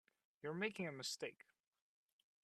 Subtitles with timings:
[0.41, 1.45] You are making a mistake.